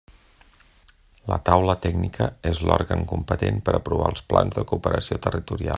La 1.31 1.37
Taula 1.49 1.75
Tècnica 1.83 2.29
és 2.53 2.63
l'òrgan 2.69 3.05
competent 3.13 3.63
per 3.69 3.77
aprovar 3.81 4.11
els 4.15 4.27
plans 4.33 4.59
de 4.61 4.69
cooperació 4.73 5.21
territorial. 5.27 5.69